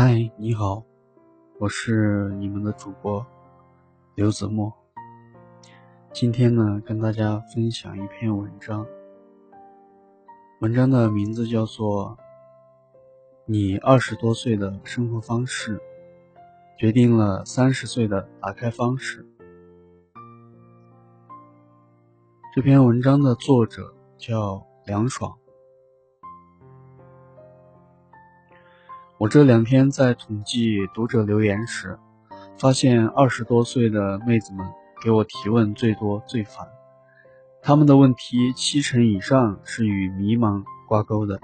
[0.00, 0.84] 嗨，你好，
[1.58, 3.26] 我是你们的主播
[4.14, 4.72] 刘子墨。
[6.12, 8.86] 今天呢，跟大家分享一篇文章，
[10.60, 12.16] 文章的名字叫做
[13.44, 15.80] 《你二十多岁的生活方式
[16.78, 19.24] 决定了三十岁的打开方式》。
[22.54, 25.36] 这篇文章的作者叫梁爽。
[29.18, 31.98] 我这两天在统计读者留言时，
[32.56, 34.64] 发现二十多岁的妹子们
[35.02, 36.68] 给我提问最多最烦。
[37.60, 41.40] 他们的问题七成以上是与迷茫挂钩的，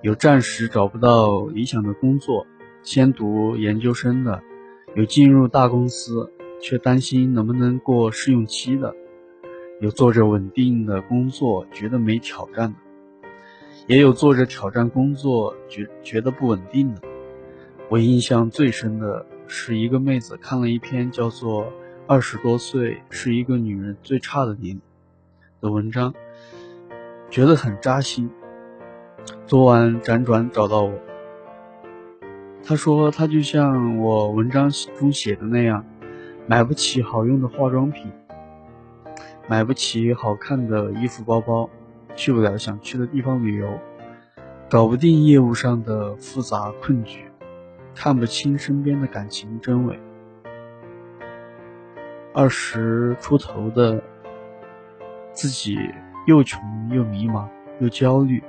[0.00, 2.46] 有暂时找不到理想的工作，
[2.82, 4.40] 先读研究生的；
[4.94, 8.94] 有进入大公司却担心能不能过试用期的；
[9.82, 12.78] 有做着稳定的工作觉得没挑战的。
[13.86, 17.02] 也有做着挑战工作觉觉得不稳定的。
[17.88, 21.64] 我印象最深的是一个妹子看了一篇叫做
[22.08, 24.76] 《二十多岁是一个女人最差的年龄》
[25.60, 26.12] 的文章，
[27.30, 28.28] 觉得很扎心。
[29.46, 30.92] 昨晚辗转找到我，
[32.64, 35.84] 她说她就像我文章中写的那样，
[36.48, 38.10] 买不起好用的化妆品，
[39.48, 41.70] 买不起好看的衣服包包。
[42.16, 43.78] 去不了想去的地方旅游，
[44.70, 47.30] 搞不定业务上的复杂困局，
[47.94, 50.00] 看不清身边的感情真伪。
[52.32, 54.02] 二十出头的
[55.32, 55.78] 自己
[56.26, 57.46] 又穷又迷茫
[57.80, 58.42] 又焦虑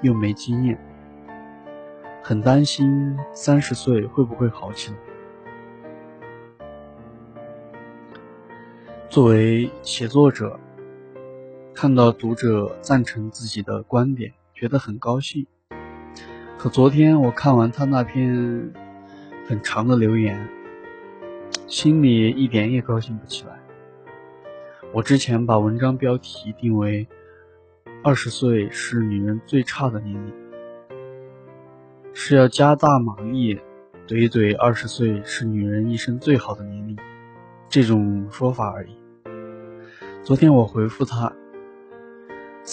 [0.00, 0.78] 又没经验，
[2.22, 4.96] 很担心三十岁会不会好起来。
[9.10, 10.58] 作为写作者。
[11.74, 15.46] 看到读者赞成自己的观点，觉得很高兴。
[16.58, 18.72] 可昨天我看完他那篇
[19.48, 20.48] 很长的留言，
[21.66, 23.58] 心里一点也高兴不起来。
[24.92, 27.08] 我之前把文章标题定为
[28.04, 30.32] “二十岁是女人最差的年龄”，
[32.12, 33.58] 是要加大马力
[34.06, 36.96] 怼一怼“二十岁是女人一生最好的年龄”
[37.68, 38.94] 这种说法而已。
[40.22, 41.32] 昨天我回复他。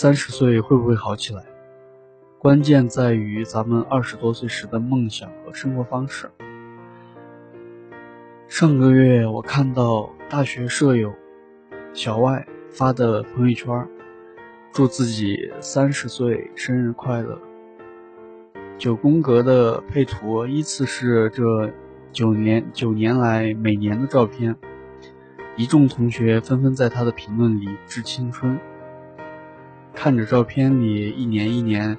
[0.02, 1.44] 三十岁会不会好起来？
[2.38, 6.32] 关键在于咱们二十多岁时的梦想和生活方式。
[8.48, 11.14] 上个月我看到大学舍友
[11.92, 13.90] 小外发的朋友圈，
[14.72, 17.38] 祝自己三十岁生日快乐。
[18.78, 21.44] 九宫格的配图依次是这
[22.14, 24.56] 九年九年来每年的照片，
[25.58, 28.58] 一众同学纷纷在他的评论里致青春。
[30.02, 31.98] 看着照片里一年一年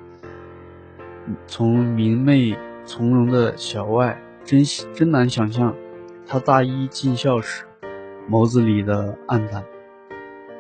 [1.47, 2.57] 从明媚
[2.87, 5.77] 从容的小外，真真难想象
[6.27, 7.67] 他大一进校时
[8.27, 9.63] 眸子里的暗淡。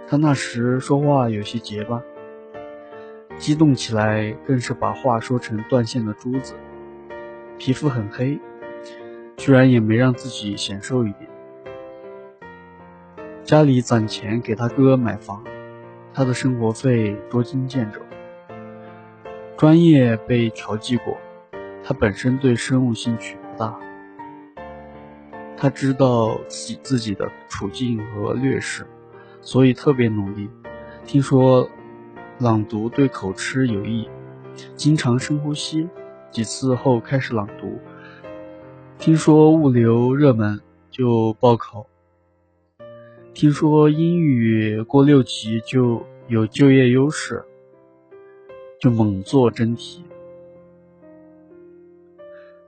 [0.06, 2.02] 他那时说话有些结巴，
[3.38, 6.52] 激动起来更是把话说成断线的珠子。
[7.56, 8.38] 皮肤很黑，
[9.38, 11.30] 居然也没让自己显瘦一点。
[13.44, 15.42] 家里攒钱给他哥买房。
[16.12, 18.00] 他的生活费捉襟见肘，
[19.56, 21.16] 专业被调剂过，
[21.84, 23.78] 他本身对生物兴趣不大。
[25.56, 28.86] 他知道自己自己的处境和劣势，
[29.40, 30.50] 所以特别努力。
[31.04, 31.68] 听说
[32.38, 34.08] 朗读对口吃有益，
[34.74, 35.88] 经常深呼吸，
[36.30, 37.78] 几次后开始朗读。
[38.98, 40.60] 听说物流热门
[40.90, 41.86] 就报考。
[43.32, 47.42] 听说英语过六级就有就业优势，
[48.80, 50.04] 就猛做真题。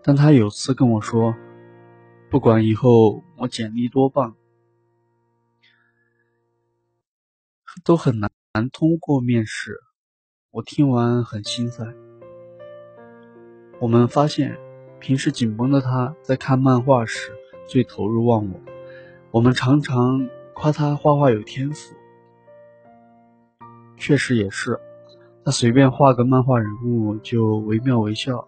[0.03, 1.35] 但他有次跟我说，
[2.31, 4.35] 不管以后我简历多棒，
[7.85, 8.31] 都很难
[8.73, 9.79] 通过面试。
[10.53, 11.85] 我听完很心塞。
[13.79, 14.57] 我们发现，
[15.01, 17.33] 平时紧绷的他在看漫画时
[17.67, 18.61] 最投入忘我。
[19.33, 20.31] 我们常常。
[20.63, 21.93] 夸他画画有天赋，
[23.97, 24.79] 确实也是。
[25.45, 28.47] 他随便画个漫画人物就惟妙惟肖，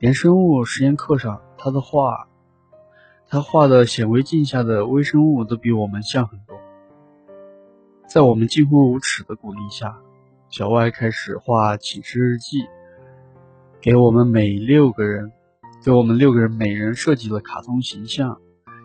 [0.00, 2.26] 连生物实验课上他的画，
[3.28, 6.58] 他画的显微镜下的微生物都比我们像很多。
[8.08, 9.96] 在我们近乎无耻的鼓励下，
[10.50, 12.66] 小外开始画寝室日记，
[13.80, 15.30] 给我们每六个人，
[15.84, 18.40] 给我们六个人每人设计了卡通形象。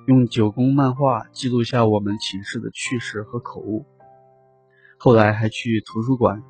[0.05, 3.85] 用九宫漫画记录下我们寝室的趣事和口误，
[4.97, 6.43] 后来还去图书馆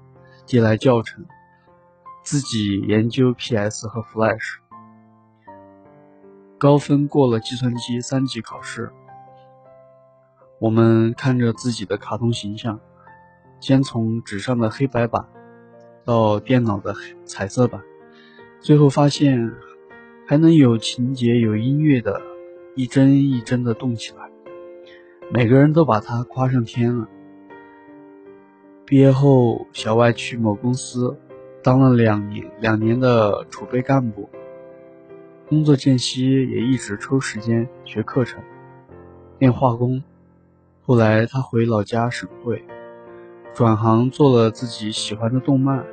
[0.44, 1.24] 借来教程，
[2.24, 4.56] 自己研究 PS 和 Flash。
[6.58, 8.92] 高分过了计算机三级考试。
[10.60, 12.80] 我们看着自己的卡通形象，
[13.60, 15.28] 先从纸上的黑白版，
[16.04, 17.84] 到电脑的彩色版，
[18.62, 19.54] 最后发现
[20.28, 22.20] 还能有情节、有音乐的，
[22.76, 24.30] 一帧一帧的动起来。
[25.32, 27.08] 每个人都把他夸上天了。
[28.86, 31.18] 毕业后，小外去某公司
[31.64, 34.30] 当了两年两年的储备干部，
[35.48, 38.44] 工作间隙也一直抽时间学课程，
[39.40, 40.04] 练化工。
[40.86, 42.64] 后来他回老家省会，
[43.54, 45.86] 转行做了自己喜欢的动漫。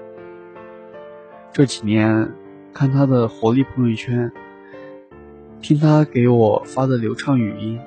[1.52, 2.32] 这几年
[2.72, 4.32] 看他的活力朋友圈，
[5.60, 7.78] 听他给我发的流畅语音，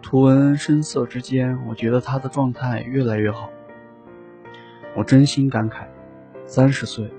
[0.00, 3.50] 图文声色之间，我觉得他的状态越来越好。
[4.94, 5.86] 我真心感慨，
[6.46, 7.10] 三十岁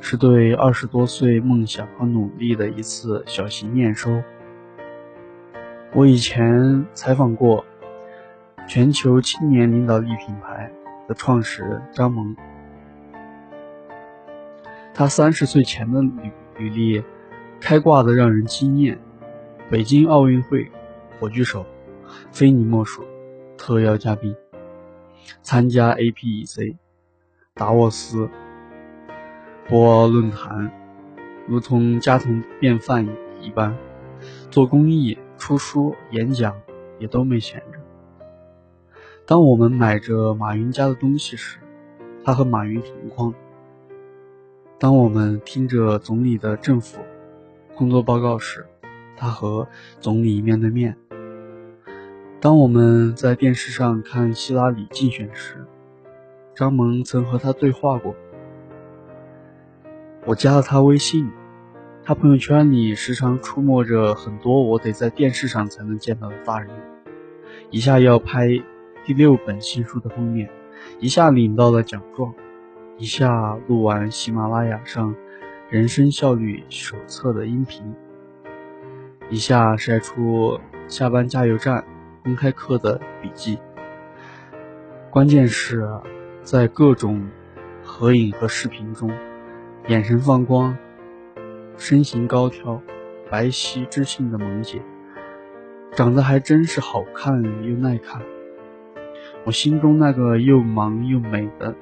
[0.00, 4.22] 是对二十多岁梦想和努力的一次小型验收。
[5.92, 7.64] 我以前采访过。
[8.68, 10.68] 全球青年领导力品牌
[11.06, 12.34] 的创始人张萌，
[14.92, 17.04] 他三十岁前的履履历
[17.60, 18.98] 开挂的让人惊艳。
[19.70, 20.70] 北京奥运会
[21.18, 21.64] 火炬手，
[22.30, 23.04] 非你莫属。
[23.58, 24.36] 特邀嘉宾，
[25.42, 26.76] 参加 APEC、
[27.54, 28.28] 达沃斯、
[29.66, 30.70] 博鳌论坛，
[31.48, 33.08] 如同家常便饭
[33.40, 33.76] 一般。
[34.50, 36.54] 做公益、出书、演讲
[36.98, 37.78] 也都没闲着。
[39.26, 41.58] 当我们买着马云家的东西时，
[42.22, 43.32] 他和马云同框；
[44.78, 47.00] 当我们听着总理的政府
[47.76, 48.64] 工作报告时，
[49.16, 49.68] 他和
[50.00, 50.94] 总理面对面；
[52.40, 55.66] 当我们在电视上看希拉里竞选时，
[56.54, 58.14] 张萌曾和他对话过。
[60.24, 61.30] 我加了他微信，
[62.02, 66.80] 他朋友圈里时常出没着很多我得在电视上才能见到的大人物，
[67.70, 68.48] 一下要拍。
[69.04, 70.50] 第六本新书的封面，
[70.98, 72.34] 一下领到了奖状，
[72.96, 75.14] 一下录完喜马拉雅上
[75.68, 77.92] 人生效率手册的音频，
[79.28, 81.84] 一下晒出下班加油站
[82.22, 83.58] 公开课的笔记。
[85.10, 85.84] 关键是，
[86.40, 87.28] 在各种
[87.82, 89.10] 合影和视频中，
[89.88, 90.76] 眼神放光，
[91.76, 92.80] 身形高挑，
[93.28, 94.80] 白皙知性的萌姐，
[95.96, 98.22] 长得还真是好看又耐看。
[99.44, 101.74] 我心中那个又忙又美的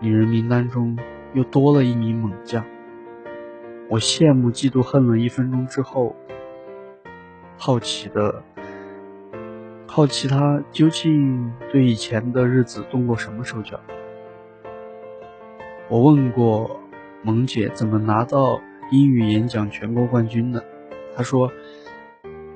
[0.00, 0.96] 女人名单中，
[1.34, 2.64] 又多了一名猛将。
[3.88, 6.16] 我羡慕、嫉妒、恨了一分钟之后，
[7.58, 8.42] 好奇的
[9.86, 13.78] 好奇她究竟对以前的日子动过什么手脚。
[15.88, 16.80] 我问过
[17.22, 20.64] 萌姐怎么拿到英语演讲全国冠军的，
[21.14, 21.52] 她说：“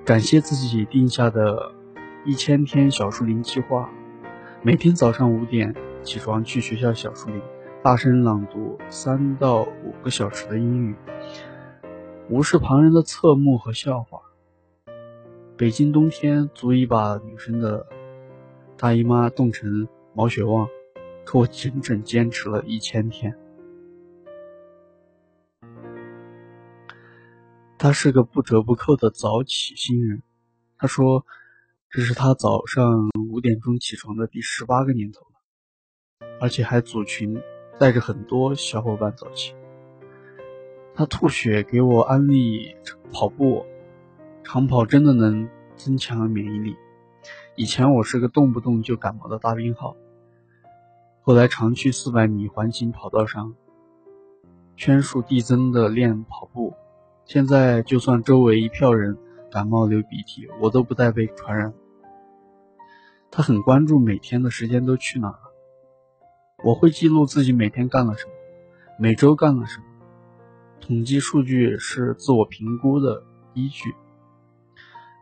[0.06, 1.73] 感谢自己定下的
[2.25, 3.90] 一千天小树林计划。”
[4.62, 7.40] 每天早上五点起床去学校小树林，
[7.87, 10.97] 大声朗读三到五个小时的英语，
[12.28, 14.23] 无视旁人的侧目和笑话。
[15.57, 17.87] 北京冬天足以把女生的
[18.76, 20.66] 大姨妈冻成毛血旺，
[21.25, 23.38] 可我整整坚持了一千天。
[27.78, 30.25] 他是个不折不扣的早起新人，
[30.76, 31.25] 他说。
[31.88, 37.40] 这是他早上五点钟起床的第十八个年头了，而且还组群
[37.78, 39.54] 带着很多小伙伴早起。
[40.95, 42.75] 他吐血给我安利
[43.12, 43.66] 跑步，
[44.42, 46.75] 长跑真的能增强免疫力。
[47.54, 49.97] 以前我是个动不动就感冒的大病号，
[51.23, 53.54] 后来常去四百米环形跑道上
[54.76, 56.75] 圈数递增的练跑步，
[57.25, 59.18] 现在就算周围一票人
[59.50, 61.75] 感冒流鼻涕，我都不带被传染。
[63.30, 65.46] 他很关注每天的时间都去哪了。
[66.66, 68.32] 我会记录自己每天干了什么，
[68.99, 69.85] 每周干了什么。
[70.80, 73.23] 统计数据是自我评估的
[73.54, 73.94] 依据。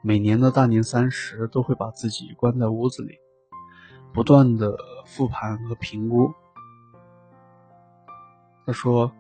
[0.01, 3.19] 每年的大年三十都会把自己关在屋子里，
[4.15, 4.75] 不断的
[5.05, 6.33] 复盘和评估。
[8.65, 9.13] 他说，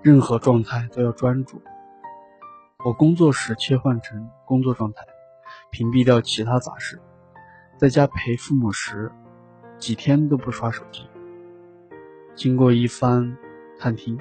[0.00, 1.60] 任何状态都要专注。
[2.86, 5.04] 我工作时切换成工作状态，
[5.70, 6.98] 屏蔽掉其他杂事。
[7.76, 9.12] 在家陪父母时，
[9.76, 11.02] 几天都不刷手机。
[12.34, 13.36] 经过一番
[13.78, 14.18] 探听，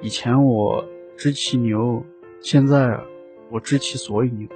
[0.00, 0.84] 以前我
[1.16, 2.04] 知其牛，
[2.40, 3.00] 现在
[3.48, 4.46] 我知其所以牛。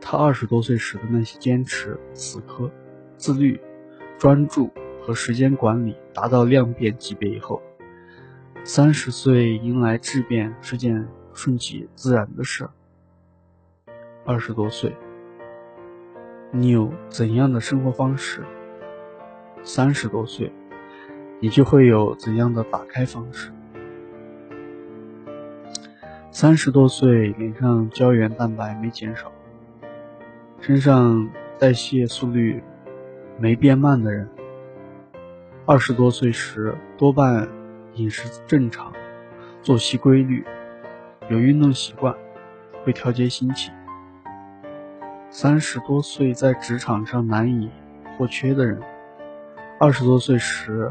[0.00, 2.70] 他二十多岁时的那些坚持，此刻
[3.16, 3.60] 自律、
[4.16, 4.70] 专注
[5.02, 7.60] 和时间管理达到量变级别以后，
[8.62, 12.68] 三十岁迎来质变是件顺其自然的事。
[14.24, 14.94] 二十多岁，
[16.52, 18.44] 你有怎样的生活方式？
[19.66, 20.52] 三十多岁，
[21.40, 23.50] 你就会有怎样的打开方式。
[26.30, 29.32] 三十多岁，脸上胶原蛋白没减少，
[30.60, 32.62] 身上代谢速率
[33.40, 34.28] 没变慢的人，
[35.66, 37.48] 二十多岁时多半
[37.94, 38.92] 饮食正常，
[39.62, 40.44] 作息规律，
[41.28, 42.14] 有运动习惯，
[42.84, 43.74] 会调节心情。
[45.28, 47.68] 三十多岁在职场上难以
[48.16, 48.80] 或缺的人。
[49.78, 50.90] 二十多岁时，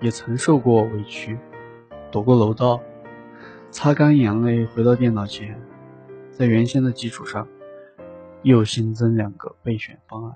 [0.00, 1.36] 也曾受过委屈，
[2.12, 2.80] 躲过楼道，
[3.72, 5.60] 擦干眼泪回到电脑前，
[6.30, 7.48] 在原先的基础上，
[8.42, 10.34] 又新增两个备选方案。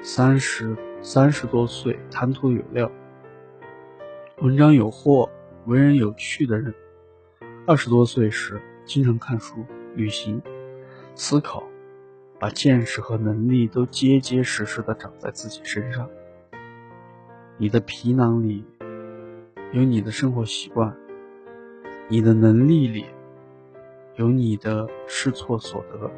[0.00, 2.88] 三十三十多岁，谈吐有料，
[4.42, 5.28] 文章有货，
[5.66, 6.72] 为人有趣的人。
[7.66, 9.56] 二十多岁时，经常看书、
[9.96, 10.40] 旅行、
[11.16, 11.64] 思考。
[12.38, 16.08] 把见识和能力都结结实实的长在自己身上。
[17.56, 18.64] 你的皮囊里
[19.72, 20.94] 有你的生活习惯，
[22.08, 23.04] 你的能力里
[24.16, 26.10] 有你的试错所得，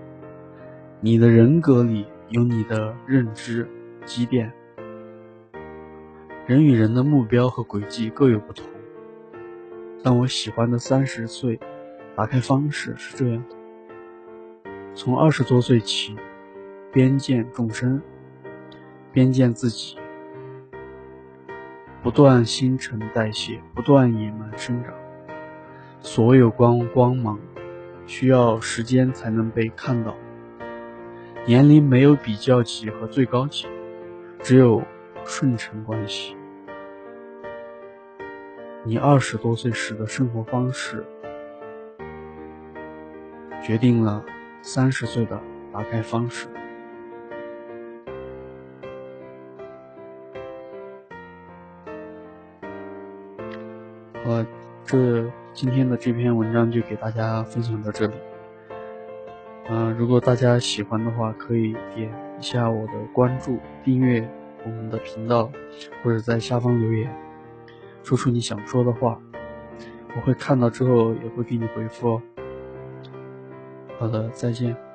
[1.01, 3.69] 你的人格里有你的认知
[4.05, 4.53] 积淀。
[6.47, 8.65] 人与人的目标和轨迹各有不同，
[10.03, 11.59] 但我喜欢的三十岁
[12.15, 13.56] 打开方式是这样的。
[14.97, 16.17] 从二十多岁起，
[16.91, 18.01] 边见众生，
[19.13, 19.99] 边见自己，
[22.03, 24.95] 不断新陈代谢，不断野蛮生长。
[26.01, 27.39] 所有光光芒
[28.07, 30.17] 需要时间才能被看到。
[31.45, 33.67] 年龄没有比较级和最高级，
[34.41, 34.83] 只有
[35.27, 36.35] 顺承关系。
[38.83, 41.05] 你二十多岁时的生活方式，
[43.63, 44.25] 决定了。
[44.67, 45.41] 三十岁的
[45.73, 46.49] 打开方式。
[54.25, 54.45] 好，
[54.85, 58.15] 这今天的这篇文章就给大家分享到这里。
[59.69, 64.29] 嗯，如果大家喜欢的话，可以点一下我的关注、订阅
[64.65, 65.49] 我们的频道，
[66.03, 67.17] 或者在下方留言，
[68.03, 69.17] 说出你想说的话，
[70.17, 72.23] 我会看到之后也会给你回复哦。
[74.07, 74.86] 好的，再见。